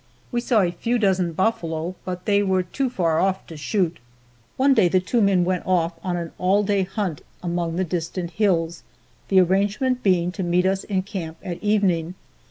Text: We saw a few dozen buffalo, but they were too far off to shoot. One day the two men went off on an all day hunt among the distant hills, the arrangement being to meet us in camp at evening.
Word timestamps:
We 0.31 0.41
saw 0.41 0.61
a 0.61 0.71
few 0.71 0.97
dozen 0.97 1.33
buffalo, 1.33 1.93
but 2.05 2.25
they 2.25 2.41
were 2.41 2.63
too 2.63 2.89
far 2.89 3.19
off 3.19 3.45
to 3.45 3.55
shoot. 3.55 3.99
One 4.57 4.73
day 4.73 4.87
the 4.87 4.99
two 4.99 5.21
men 5.21 5.45
went 5.45 5.63
off 5.67 5.93
on 6.03 6.17
an 6.17 6.31
all 6.39 6.63
day 6.63 6.81
hunt 6.81 7.21
among 7.43 7.75
the 7.75 7.83
distant 7.83 8.31
hills, 8.31 8.81
the 9.27 9.39
arrangement 9.39 10.01
being 10.01 10.31
to 10.31 10.41
meet 10.41 10.65
us 10.65 10.83
in 10.85 11.03
camp 11.03 11.37
at 11.43 11.61
evening. 11.61 12.15